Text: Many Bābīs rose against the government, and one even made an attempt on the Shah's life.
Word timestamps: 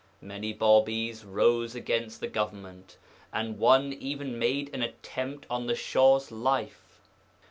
Many 0.19 0.51
Bābīs 0.51 1.23
rose 1.23 1.75
against 1.75 2.21
the 2.21 2.27
government, 2.27 2.97
and 3.31 3.59
one 3.59 3.93
even 3.93 4.39
made 4.39 4.73
an 4.73 4.81
attempt 4.81 5.45
on 5.47 5.67
the 5.67 5.75
Shah's 5.75 6.31
life. 6.31 7.01